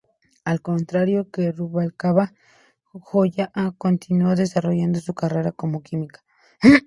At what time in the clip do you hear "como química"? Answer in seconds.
5.51-6.23